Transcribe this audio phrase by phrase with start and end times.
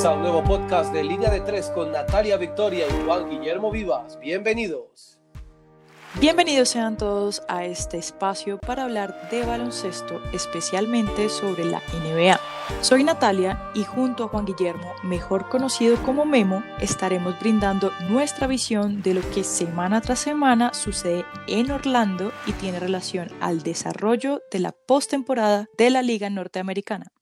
[0.00, 3.70] Bienvenidos a un nuevo podcast de Línea de Tres con Natalia Victoria y Juan Guillermo
[3.70, 4.18] Vivas.
[4.18, 5.20] Bienvenidos.
[6.18, 12.40] Bienvenidos sean todos a este espacio para hablar de baloncesto, especialmente sobre la NBA.
[12.80, 19.02] Soy Natalia y junto a Juan Guillermo, mejor conocido como Memo, estaremos brindando nuestra visión
[19.02, 24.60] de lo que semana tras semana sucede en Orlando y tiene relación al desarrollo de
[24.60, 27.12] la postemporada de la Liga Norteamericana.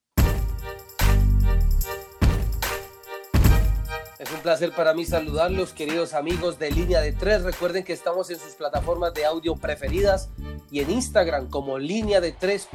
[4.18, 7.44] Es un placer para mí saludarlos, queridos amigos de Línea de Tres.
[7.44, 10.28] Recuerden que estamos en sus plataformas de audio preferidas
[10.72, 12.68] y en Instagram como línea de tres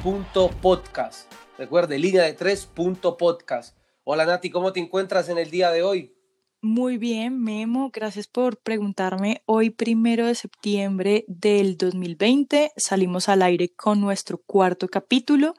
[0.62, 1.30] podcast.
[1.58, 3.76] Recuerde, línea de tres podcast.
[4.04, 6.16] Hola Nati, ¿cómo te encuentras en el día de hoy?
[6.62, 9.42] Muy bien, Memo, gracias por preguntarme.
[9.44, 15.52] Hoy, primero de septiembre del 2020, salimos al aire con nuestro cuarto capítulo,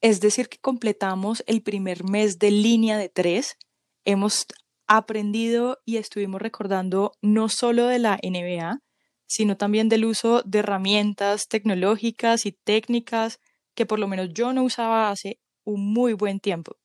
[0.00, 3.58] es decir, que completamos el primer mes de línea de tres.
[4.06, 4.46] Hemos
[4.86, 8.80] aprendido y estuvimos recordando no solo de la NBA,
[9.26, 13.40] sino también del uso de herramientas tecnológicas y técnicas
[13.74, 16.76] que por lo menos yo no usaba hace un muy buen tiempo.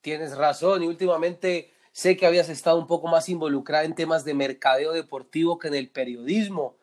[0.00, 4.34] Tienes razón y últimamente sé que habías estado un poco más involucrada en temas de
[4.34, 6.78] mercadeo deportivo que en el periodismo.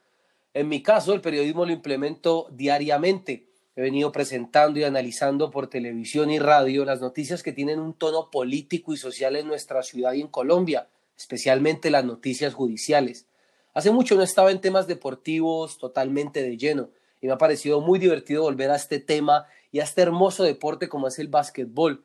[0.54, 6.32] En mi caso, el periodismo lo implemento diariamente he venido presentando y analizando por televisión
[6.32, 10.22] y radio las noticias que tienen un tono político y social en nuestra ciudad y
[10.22, 13.28] en Colombia, especialmente las noticias judiciales.
[13.76, 16.90] Hace mucho no estaba en temas deportivos totalmente de lleno
[17.22, 20.90] y me ha parecido muy divertido volver a este tema y a este hermoso deporte
[20.90, 22.04] como es el básquetbol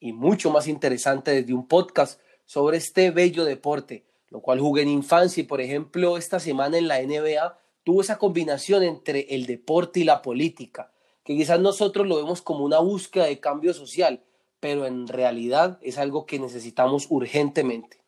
[0.00, 4.88] y mucho más interesante desde un podcast sobre este bello deporte, lo cual jugué en
[4.88, 10.00] infancia y por ejemplo esta semana en la NBA tuvo esa combinación entre el deporte
[10.00, 10.90] y la política
[11.24, 14.24] que quizás nosotros lo vemos como una búsqueda de cambio social,
[14.60, 18.02] pero en realidad es algo que necesitamos urgentemente.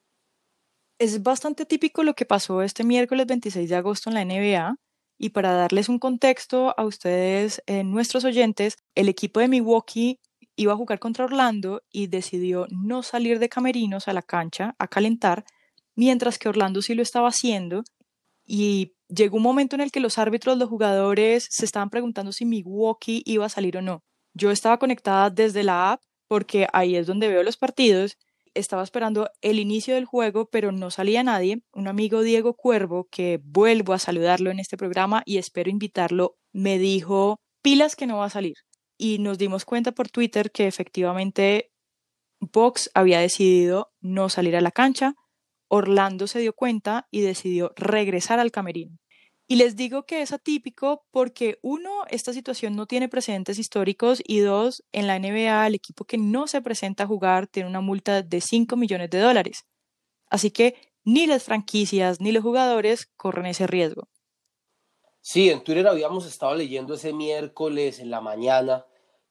[0.99, 4.77] Es bastante típico lo que pasó este miércoles 26 de agosto en la NBA.
[5.19, 10.21] Y para darles un contexto a ustedes, eh, nuestros oyentes, el equipo de Milwaukee
[10.57, 14.89] iba a jugar contra Orlando y decidió no salir de camerinos a la cancha a
[14.89, 15.45] calentar,
[15.95, 17.83] mientras que Orlando sí lo estaba haciendo.
[18.47, 22.45] Y llegó un momento en el que los árbitros, los jugadores se estaban preguntando si
[22.45, 24.03] Milwaukee iba a salir o no.
[24.35, 28.19] Yo estaba conectada desde la app porque ahí es donde veo los partidos.
[28.55, 31.63] Estaba esperando el inicio del juego, pero no salía nadie.
[31.73, 36.79] Un amigo Diego Cuervo, que vuelvo a saludarlo en este programa y espero invitarlo, me
[36.79, 38.55] dijo, pilas que no va a salir.
[38.97, 41.73] Y nos dimos cuenta por Twitter que efectivamente
[42.41, 45.15] Box había decidido no salir a la cancha.
[45.69, 48.99] Orlando se dio cuenta y decidió regresar al camerino.
[49.47, 54.39] Y les digo que es atípico porque uno, esta situación no tiene precedentes históricos y
[54.39, 58.23] dos, en la NBA el equipo que no se presenta a jugar tiene una multa
[58.23, 59.65] de 5 millones de dólares.
[60.29, 64.09] Así que ni las franquicias ni los jugadores corren ese riesgo.
[65.21, 68.87] Sí, en Twitter habíamos estado leyendo ese miércoles en la mañana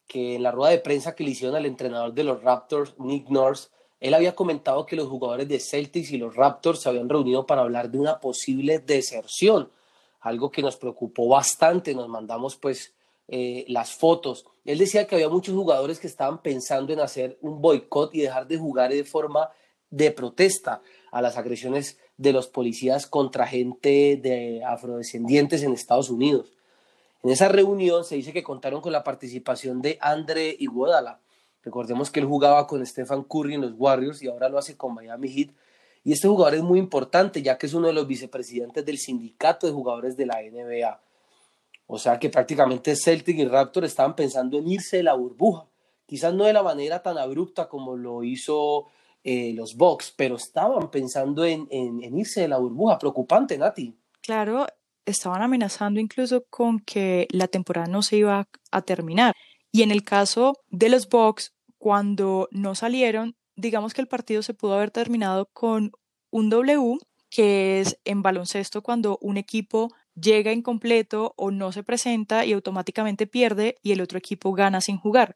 [0.07, 3.29] que en la rueda de prensa que le hicieron al entrenador de los Raptors, Nick
[3.29, 3.69] Nurse,
[3.99, 7.61] él había comentado que los jugadores de Celtics y los Raptors se habían reunido para
[7.61, 9.71] hablar de una posible deserción
[10.23, 12.93] algo que nos preocupó bastante, nos mandamos pues
[13.27, 14.45] eh, las fotos.
[14.63, 18.47] Él decía que había muchos jugadores que estaban pensando en hacer un boicot y dejar
[18.47, 19.49] de jugar de forma
[19.89, 26.53] de protesta a las agresiones de los policías contra gente de afrodescendientes en Estados Unidos.
[27.21, 31.19] En esa reunión se dice que contaron con la participación de Andre Iguodala.
[31.63, 34.93] Recordemos que él jugaba con Stephen Curry en los Warriors y ahora lo hace con
[34.93, 35.49] Miami Heat
[36.03, 39.67] y este jugador es muy importante ya que es uno de los vicepresidentes del sindicato
[39.67, 41.01] de jugadores de la NBA.
[41.87, 45.67] O sea que prácticamente Celtic y Raptor estaban pensando en irse de la burbuja.
[46.05, 48.87] Quizás no de la manera tan abrupta como lo hizo
[49.23, 52.99] eh, los Bucks, pero estaban pensando en, en irse de la burbuja.
[52.99, 53.95] Preocupante, Nati.
[54.21, 54.67] Claro,
[55.05, 59.33] estaban amenazando incluso con que la temporada no se iba a terminar.
[59.71, 64.53] Y en el caso de los Bucks, cuando no salieron, digamos que el partido se
[64.53, 65.91] pudo haber terminado con
[66.31, 66.97] un W,
[67.29, 73.27] que es en baloncesto cuando un equipo llega incompleto o no se presenta y automáticamente
[73.27, 75.35] pierde y el otro equipo gana sin jugar.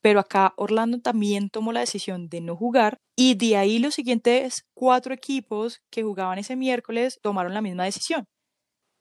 [0.00, 4.64] Pero acá Orlando también tomó la decisión de no jugar y de ahí los siguientes
[4.74, 8.26] cuatro equipos que jugaban ese miércoles tomaron la misma decisión.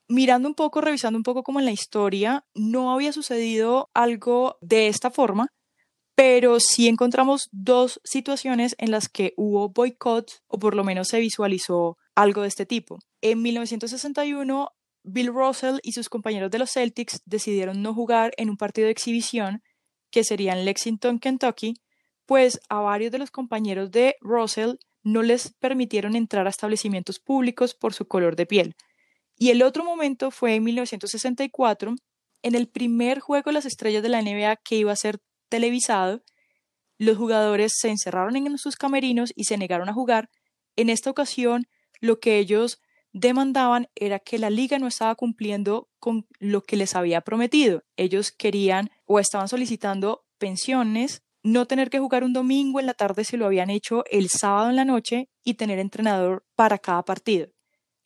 [0.09, 4.87] Mirando un poco, revisando un poco como en la historia, no había sucedido algo de
[4.87, 5.49] esta forma,
[6.17, 11.19] pero sí encontramos dos situaciones en las que hubo boicots o por lo menos se
[11.19, 12.97] visualizó algo de este tipo.
[13.21, 14.71] En 1961,
[15.03, 18.93] Bill Russell y sus compañeros de los Celtics decidieron no jugar en un partido de
[18.93, 19.61] exhibición
[20.09, 21.75] que sería en Lexington, Kentucky,
[22.25, 27.75] pues a varios de los compañeros de Russell no les permitieron entrar a establecimientos públicos
[27.75, 28.75] por su color de piel.
[29.37, 31.93] Y el otro momento fue en 1964,
[32.41, 35.19] en el primer juego de las estrellas de la NBA que iba a ser
[35.49, 36.23] televisado,
[36.97, 40.29] los jugadores se encerraron en sus camerinos y se negaron a jugar.
[40.75, 41.67] En esta ocasión,
[41.99, 42.79] lo que ellos
[43.13, 47.83] demandaban era que la liga no estaba cumpliendo con lo que les había prometido.
[47.95, 53.23] Ellos querían o estaban solicitando pensiones, no tener que jugar un domingo en la tarde
[53.23, 57.47] si lo habían hecho el sábado en la noche y tener entrenador para cada partido.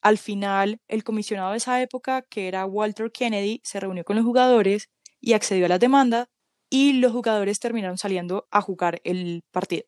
[0.01, 4.25] Al final, el comisionado de esa época, que era Walter Kennedy, se reunió con los
[4.25, 4.89] jugadores
[5.19, 6.27] y accedió a las demandas
[6.71, 9.83] y los jugadores terminaron saliendo a jugar el partido.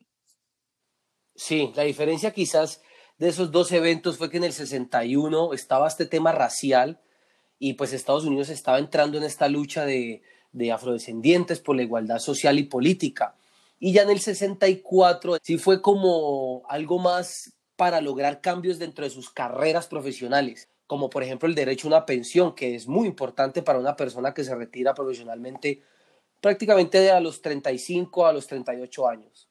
[1.33, 2.81] Sí, la diferencia quizás
[3.18, 7.01] de esos dos eventos fue que en el 61 estaba este tema racial
[7.57, 12.19] y pues Estados Unidos estaba entrando en esta lucha de, de afrodescendientes por la igualdad
[12.19, 13.35] social y política.
[13.80, 19.09] Y ya en el 64 sí fue como algo más para lograr cambios dentro de
[19.09, 23.62] sus carreras profesionales, como por ejemplo el derecho a una pensión, que es muy importante
[23.62, 25.81] para una persona que se retira profesionalmente
[26.44, 29.50] prácticamente a los 35 a los 38 años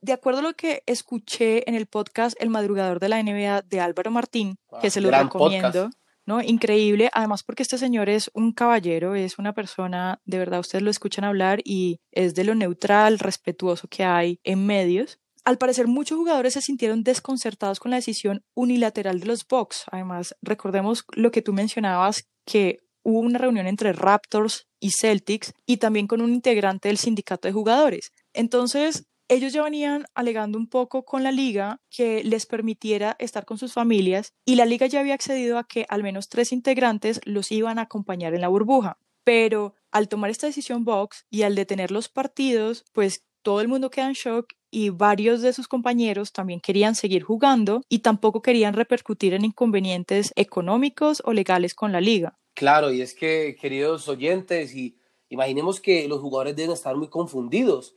[0.00, 3.80] de acuerdo a lo que escuché en el podcast El Madrugador de la NBA de
[3.80, 5.90] Álvaro Martín, que se lo recomiendo,
[6.24, 6.40] ¿no?
[6.40, 10.90] Increíble, además porque este señor es un caballero, es una persona, de verdad ustedes lo
[10.90, 15.18] escuchan hablar y es de lo neutral, respetuoso que hay en medios.
[15.44, 19.84] Al parecer muchos jugadores se sintieron desconcertados con la decisión unilateral de los Bucks.
[19.90, 25.78] Además, recordemos lo que tú mencionabas que hubo una reunión entre Raptors y Celtics y
[25.78, 28.12] también con un integrante del sindicato de jugadores.
[28.32, 33.58] Entonces, ellos ya venían alegando un poco con la liga que les permitiera estar con
[33.58, 37.52] sus familias y la liga ya había accedido a que al menos tres integrantes los
[37.52, 38.98] iban a acompañar en la burbuja.
[39.24, 43.90] Pero al tomar esta decisión Vox y al detener los partidos, pues todo el mundo
[43.90, 48.74] queda en shock y varios de sus compañeros también querían seguir jugando y tampoco querían
[48.74, 52.38] repercutir en inconvenientes económicos o legales con la liga.
[52.58, 57.94] Claro, y es que, queridos oyentes, y imaginemos que los jugadores deben estar muy confundidos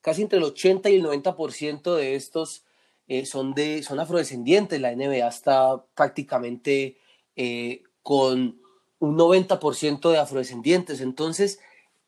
[0.00, 2.64] casi entre el 80 y el 90% de estos
[3.06, 4.80] eh, son, de, son afrodescendientes.
[4.80, 6.98] La NBA está prácticamente
[7.36, 8.60] eh, con
[8.98, 11.00] un 90% de afrodescendientes.
[11.00, 11.60] Entonces,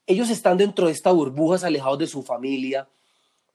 [0.08, 2.88] ellos están dentro de esta burbujas, alejados de su familia,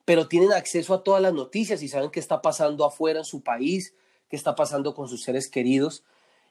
[0.05, 3.43] pero tienen acceso a todas las noticias y saben qué está pasando afuera en su
[3.43, 3.93] país,
[4.29, 6.05] qué está pasando con sus seres queridos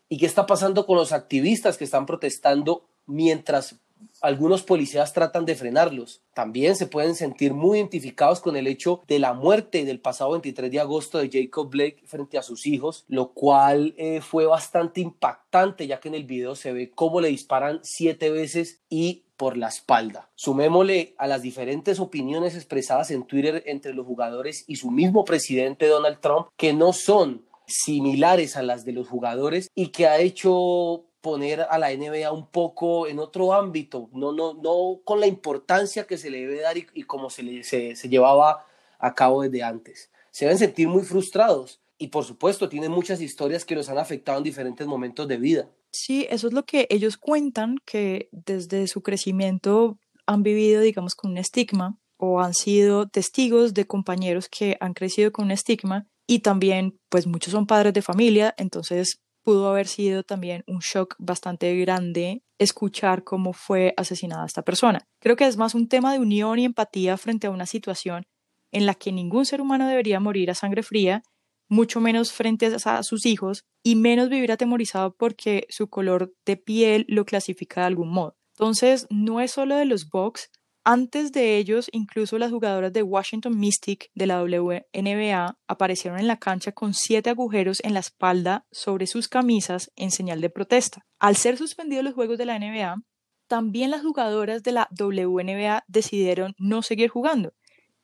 [0.09, 3.77] y qué está pasando con los activistas que están protestando mientras
[4.21, 6.23] algunos policías tratan de frenarlos.
[6.35, 10.71] También se pueden sentir muy identificados con el hecho de la muerte del pasado 23
[10.71, 15.87] de agosto de Jacob Blake frente a sus hijos, lo cual eh, fue bastante impactante
[15.87, 19.69] ya que en el video se ve cómo le disparan siete veces y por la
[19.69, 20.31] espalda.
[20.35, 25.87] Sumémosle a las diferentes opiniones expresadas en Twitter entre los jugadores y su mismo presidente
[25.87, 31.07] Donald Trump, que no son similares a las de los jugadores y que ha hecho
[31.21, 36.07] poner a la NBA un poco en otro ámbito, no, no, no con la importancia
[36.07, 38.65] que se le debe dar y, como se, le, se, llevaba
[39.01, 40.11] a cabo desde antes.
[40.31, 44.39] Se deben sentir muy frustrados y por supuesto tienen muchas historias que los han afectado
[44.39, 45.69] en diferentes momentos de vida.
[45.91, 51.33] Sí, eso es lo que ellos cuentan, que desde su crecimiento han vivido, digamos, con
[51.33, 56.41] un estigma o han sido testigos de compañeros que han crecido con un estigma y
[56.41, 61.77] también, pues muchos son padres de familia, entonces pudo haber sido también un shock bastante
[61.77, 65.07] grande escuchar cómo fue asesinada esta persona.
[65.21, 68.25] Creo que es más un tema de unión y empatía frente a una situación
[68.73, 71.23] en la que ningún ser humano debería morir a sangre fría,
[71.69, 77.05] mucho menos frente a sus hijos y menos vivir atemorizado porque su color de piel
[77.09, 78.37] lo clasifica de algún modo.
[78.55, 80.51] Entonces, no es solo de los Bucks,
[80.89, 86.39] antes de ellos, incluso las jugadoras de Washington Mystic de la WNBA aparecieron en la
[86.39, 91.05] cancha con siete agujeros en la espalda sobre sus camisas en señal de protesta.
[91.19, 93.03] Al ser suspendidos los juegos de la NBA,
[93.49, 97.53] también las jugadoras de la WNBA decidieron no seguir jugando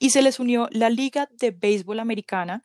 [0.00, 2.64] y se les unió la Liga de Béisbol Americana,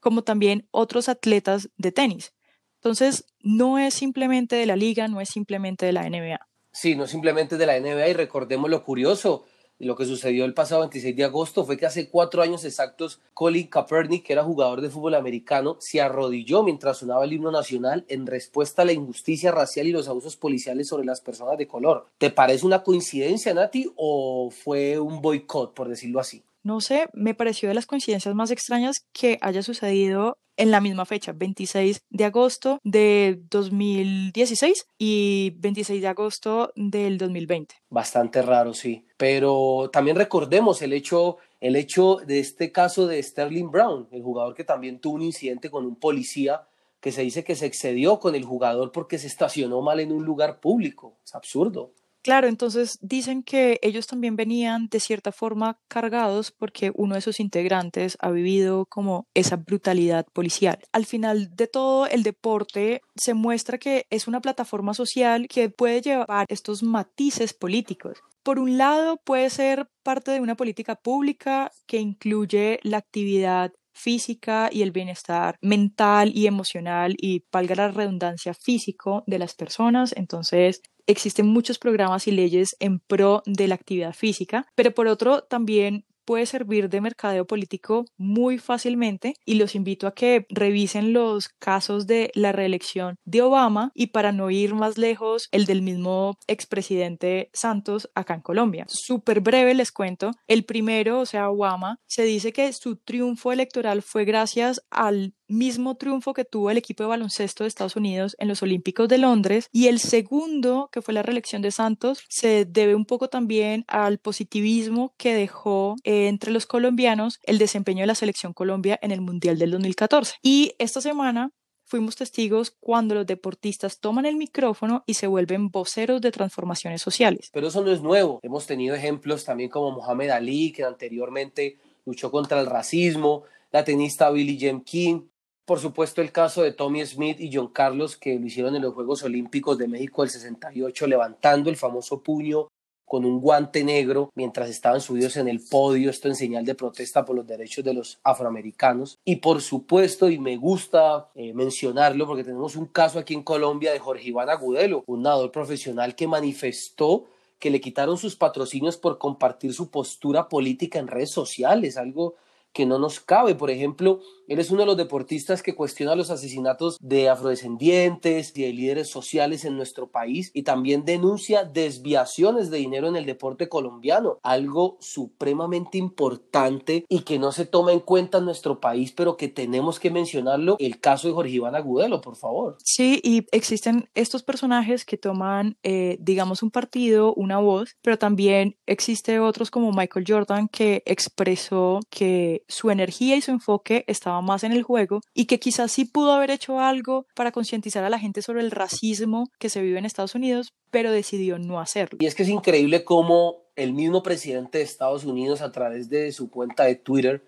[0.00, 2.34] como también otros atletas de tenis.
[2.82, 6.45] Entonces, no es simplemente de la liga, no es simplemente de la NBA.
[6.78, 9.44] Sí, no simplemente de la NBA y recordemos lo curioso,
[9.78, 13.68] lo que sucedió el pasado 26 de agosto fue que hace cuatro años exactos Colin
[13.68, 18.26] Kaepernick, que era jugador de fútbol americano, se arrodilló mientras sonaba el himno nacional en
[18.26, 22.08] respuesta a la injusticia racial y los abusos policiales sobre las personas de color.
[22.18, 26.44] ¿Te parece una coincidencia, Nati, o fue un boicot, por decirlo así?
[26.66, 31.06] No sé, me pareció de las coincidencias más extrañas que haya sucedido en la misma
[31.06, 37.76] fecha, 26 de agosto de 2016 y 26 de agosto del 2020.
[37.88, 39.06] Bastante raro, sí.
[39.16, 44.56] Pero también recordemos el hecho el hecho de este caso de Sterling Brown, el jugador
[44.56, 46.66] que también tuvo un incidente con un policía
[46.98, 50.24] que se dice que se excedió con el jugador porque se estacionó mal en un
[50.24, 51.16] lugar público.
[51.24, 51.92] Es absurdo.
[52.26, 57.38] Claro, entonces dicen que ellos también venían de cierta forma cargados porque uno de sus
[57.38, 60.76] integrantes ha vivido como esa brutalidad policial.
[60.90, 66.00] Al final de todo, el deporte se muestra que es una plataforma social que puede
[66.02, 68.18] llevar estos matices políticos.
[68.42, 74.68] Por un lado, puede ser parte de una política pública que incluye la actividad física
[74.72, 80.14] y el bienestar mental y emocional y valga la redundancia físico de las personas.
[80.16, 85.42] Entonces, existen muchos programas y leyes en pro de la actividad física, pero por otro
[85.42, 91.48] también puede servir de mercadeo político muy fácilmente y los invito a que revisen los
[91.48, 96.36] casos de la reelección de Obama y para no ir más lejos, el del mismo
[96.46, 98.84] expresidente Santos acá en Colombia.
[98.88, 100.32] Súper breve les cuento.
[100.46, 105.96] El primero, o sea, Obama, se dice que su triunfo electoral fue gracias al mismo
[105.96, 109.68] triunfo que tuvo el equipo de baloncesto de Estados Unidos en los Olímpicos de Londres
[109.72, 114.18] y el segundo, que fue la reelección de Santos, se debe un poco también al
[114.18, 119.58] positivismo que dejó entre los colombianos el desempeño de la selección Colombia en el Mundial
[119.58, 120.34] del 2014.
[120.42, 121.50] Y esta semana
[121.86, 127.50] fuimos testigos cuando los deportistas toman el micrófono y se vuelven voceros de transformaciones sociales.
[127.52, 128.40] Pero eso no es nuevo.
[128.42, 134.30] Hemos tenido ejemplos también como Mohamed Ali, que anteriormente luchó contra el racismo, la tenista
[134.30, 135.22] Billie Jean King,
[135.66, 138.94] por supuesto el caso de Tommy Smith y John Carlos, que lo hicieron en los
[138.94, 142.68] Juegos Olímpicos de México del 68, levantando el famoso puño
[143.04, 147.24] con un guante negro mientras estaban subidos en el podio, esto en señal de protesta
[147.24, 149.18] por los derechos de los afroamericanos.
[149.24, 153.92] Y por supuesto, y me gusta eh, mencionarlo porque tenemos un caso aquí en Colombia
[153.92, 157.26] de Jorge Iván Agudelo, un nadador profesional que manifestó
[157.58, 162.34] que le quitaron sus patrocinios por compartir su postura política en redes sociales, algo
[162.76, 163.54] que no nos cabe.
[163.54, 168.64] Por ejemplo, él es uno de los deportistas que cuestiona los asesinatos de afrodescendientes y
[168.64, 173.70] de líderes sociales en nuestro país y también denuncia desviaciones de dinero en el deporte
[173.70, 179.38] colombiano, algo supremamente importante y que no se toma en cuenta en nuestro país, pero
[179.38, 182.76] que tenemos que mencionarlo, el caso de Jorge Iván Agudelo, por favor.
[182.84, 188.76] Sí, y existen estos personajes que toman, eh, digamos, un partido, una voz, pero también
[188.84, 194.64] existe otros como Michael Jordan que expresó que su energía y su enfoque estaba más
[194.64, 198.18] en el juego y que quizás sí pudo haber hecho algo para concientizar a la
[198.18, 202.18] gente sobre el racismo que se vive en Estados Unidos, pero decidió no hacerlo.
[202.20, 206.32] Y es que es increíble cómo el mismo presidente de Estados Unidos a través de
[206.32, 207.44] su cuenta de Twitter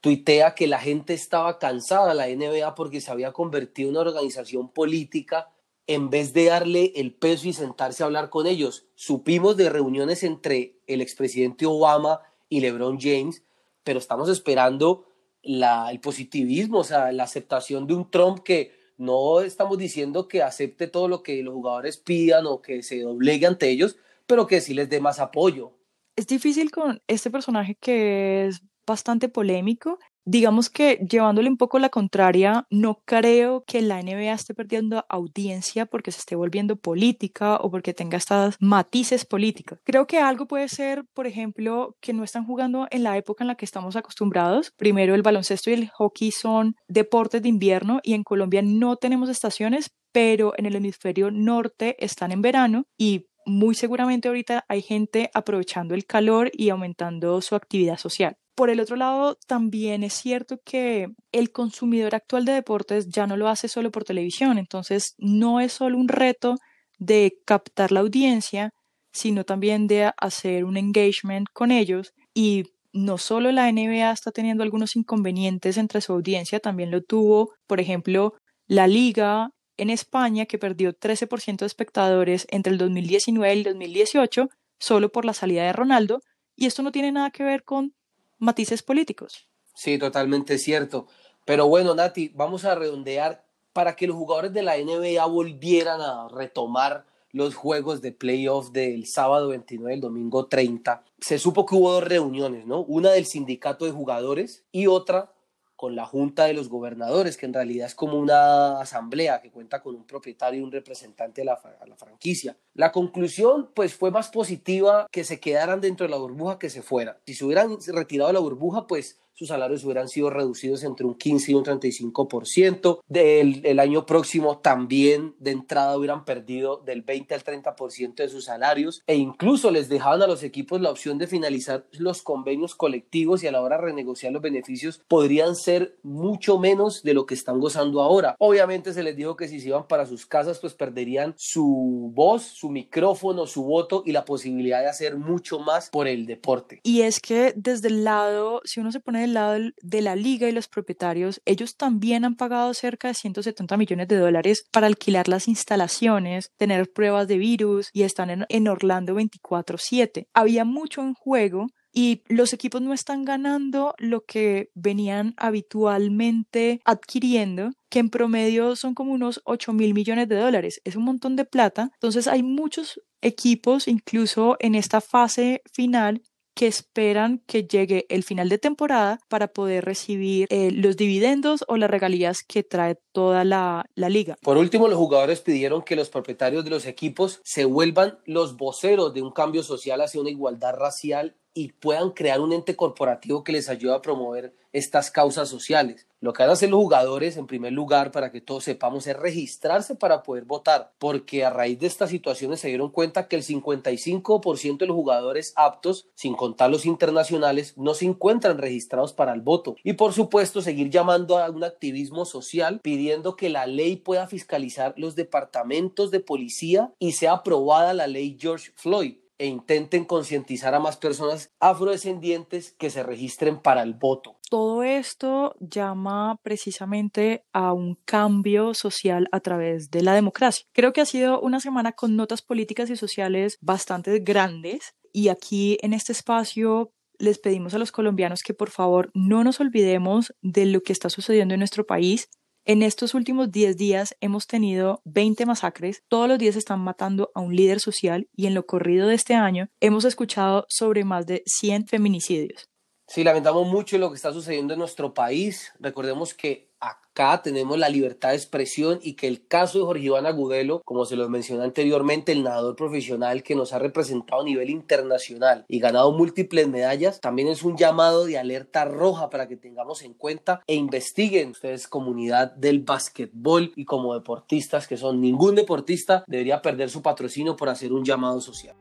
[0.00, 4.08] tuitea que la gente estaba cansada de la NBA porque se había convertido en una
[4.08, 5.50] organización política
[5.86, 8.86] en vez de darle el peso y sentarse a hablar con ellos.
[8.94, 13.42] Supimos de reuniones entre el expresidente Obama y LeBron James
[13.86, 15.06] pero estamos esperando
[15.44, 20.88] el positivismo, o sea, la aceptación de un Trump que no estamos diciendo que acepte
[20.88, 24.74] todo lo que los jugadores pidan o que se doblegue ante ellos, pero que sí
[24.74, 25.78] les dé más apoyo.
[26.16, 31.88] Es difícil con este personaje que es bastante polémico digamos que llevándole un poco la
[31.88, 37.70] contraria, no creo que la NBA esté perdiendo audiencia porque se esté volviendo política o
[37.70, 39.78] porque tenga estas matices políticos.
[39.84, 43.48] Creo que algo puede ser, por ejemplo, que no están jugando en la época en
[43.48, 44.72] la que estamos acostumbrados.
[44.76, 49.28] Primero, el baloncesto y el hockey son deportes de invierno y en Colombia no tenemos
[49.28, 55.30] estaciones, pero en el hemisferio norte están en verano y muy seguramente ahorita hay gente
[55.32, 58.36] aprovechando el calor y aumentando su actividad social.
[58.56, 63.36] Por el otro lado, también es cierto que el consumidor actual de deportes ya no
[63.36, 66.56] lo hace solo por televisión, entonces no es solo un reto
[66.98, 68.70] de captar la audiencia,
[69.12, 72.14] sino también de hacer un engagement con ellos.
[72.32, 77.52] Y no solo la NBA está teniendo algunos inconvenientes entre su audiencia, también lo tuvo,
[77.66, 78.32] por ejemplo,
[78.66, 84.48] la liga en España que perdió 13% de espectadores entre el 2019 y el 2018
[84.78, 86.20] solo por la salida de Ronaldo.
[86.56, 87.92] Y esto no tiene nada que ver con
[88.38, 89.48] matices políticos.
[89.74, 91.06] Sí, totalmente cierto.
[91.44, 96.28] Pero bueno, Nati, vamos a redondear para que los jugadores de la NBA volvieran a
[96.28, 101.04] retomar los juegos de playoff del sábado 29 y el domingo 30.
[101.20, 102.80] Se supo que hubo dos reuniones, ¿no?
[102.80, 105.32] Una del sindicato de jugadores y otra
[105.76, 109.82] con la Junta de los Gobernadores, que en realidad es como una asamblea que cuenta
[109.82, 111.58] con un propietario y un representante de la,
[111.96, 112.56] franquicia.
[112.76, 116.82] La conclusión pues fue más positiva que se quedaran dentro de la burbuja que se
[116.82, 117.16] fueran.
[117.24, 121.14] Si se hubieran retirado de la burbuja pues sus salarios hubieran sido reducidos entre un
[121.14, 123.00] 15 y un 35%.
[123.06, 128.46] Del, el año próximo también de entrada hubieran perdido del 20 al 30% de sus
[128.46, 133.44] salarios e incluso les dejaban a los equipos la opción de finalizar los convenios colectivos
[133.44, 137.34] y a la hora de renegociar los beneficios podrían ser mucho menos de lo que
[137.34, 138.36] están gozando ahora.
[138.38, 142.42] Obviamente se les dijo que si se iban para sus casas pues perderían su voz,
[142.42, 146.80] su micrófono, su voto y la posibilidad de hacer mucho más por el deporte.
[146.82, 150.48] Y es que desde el lado, si uno se pone del lado de la liga
[150.48, 155.28] y los propietarios, ellos también han pagado cerca de 170 millones de dólares para alquilar
[155.28, 160.28] las instalaciones, tener pruebas de virus y están en, en Orlando 24/7.
[160.34, 161.66] Había mucho en juego
[161.96, 168.94] y los equipos no están ganando lo que venían habitualmente adquiriendo, que en promedio son
[168.94, 170.82] como unos 8 mil millones de dólares.
[170.84, 171.90] Es un montón de plata.
[171.94, 176.20] Entonces hay muchos equipos, incluso en esta fase final,
[176.54, 181.78] que esperan que llegue el final de temporada para poder recibir eh, los dividendos o
[181.78, 184.36] las regalías que trae toda la, la, liga.
[184.42, 189.14] Por último, los jugadores pidieron que los propietarios de los equipos se vuelvan los voceros
[189.14, 193.52] de un cambio social hacia una igualdad racial y puedan crear un ente corporativo que
[193.52, 196.06] les ayude a promover estas causas sociales.
[196.20, 199.16] Lo que van a hacer los jugadores, en primer lugar, para que todos sepamos, es
[199.16, 203.42] registrarse para poder votar, porque a raíz de estas situaciones se dieron cuenta que el
[203.42, 209.40] 55% de los jugadores aptos, sin contar los internacionales, no se encuentran registrados para el
[209.40, 209.76] voto.
[209.82, 214.92] Y por supuesto, seguir llamando a un activismo social, pidiendo que la ley pueda fiscalizar
[214.98, 220.80] los departamentos de policía y sea aprobada la ley George Floyd e intenten concientizar a
[220.80, 224.38] más personas afrodescendientes que se registren para el voto.
[224.48, 230.66] Todo esto llama precisamente a un cambio social a través de la democracia.
[230.72, 235.78] Creo que ha sido una semana con notas políticas y sociales bastante grandes y aquí
[235.82, 240.66] en este espacio les pedimos a los colombianos que por favor no nos olvidemos de
[240.66, 242.28] lo que está sucediendo en nuestro país
[242.66, 247.40] en estos últimos 10 días hemos tenido 20 masacres, todos los días están matando a
[247.40, 251.44] un líder social y en lo corrido de este año hemos escuchado sobre más de
[251.46, 252.68] 100 feminicidios.
[253.08, 255.72] Sí, lamentamos mucho lo que está sucediendo en nuestro país.
[255.78, 260.26] Recordemos que acá tenemos la libertad de expresión y que el caso de Jorge Iván
[260.26, 264.70] Agudelo, como se lo mencioné anteriormente, el nadador profesional que nos ha representado a nivel
[264.70, 270.02] internacional y ganado múltiples medallas, también es un llamado de alerta roja para que tengamos
[270.02, 276.24] en cuenta e investiguen ustedes comunidad del básquetbol y como deportistas que son ningún deportista
[276.26, 278.76] debería perder su patrocinio por hacer un llamado social.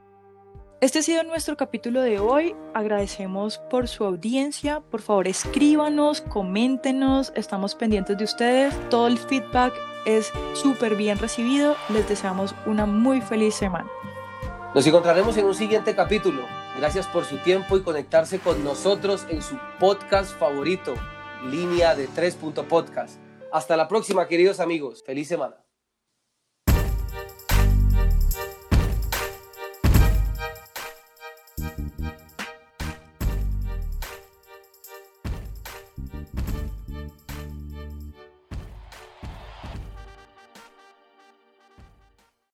[0.82, 2.54] Este ha sido nuestro capítulo de hoy.
[2.74, 4.82] Agradecemos por su audiencia.
[4.82, 7.32] Por favor, escríbanos, coméntenos.
[7.36, 8.74] Estamos pendientes de ustedes.
[8.90, 9.74] Todo el feedback
[10.06, 11.76] es súper bien recibido.
[11.90, 13.90] Les deseamos una muy feliz semana.
[14.76, 16.44] Nos encontraremos en un siguiente capítulo.
[16.78, 20.94] Gracias por su tiempo y conectarse con nosotros en su podcast favorito,
[21.46, 22.38] Línea de 3.
[22.68, 23.18] Podcast.
[23.52, 25.02] Hasta la próxima, queridos amigos.
[25.06, 25.65] Feliz semana.